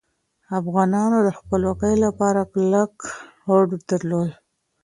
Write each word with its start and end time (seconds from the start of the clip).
افغانانو 0.59 1.17
د 1.23 1.29
خپلواکۍ 1.39 1.95
لپاره 2.05 2.41
کلک 2.53 2.93
هوډ 3.45 3.69
درلود. 3.89 4.29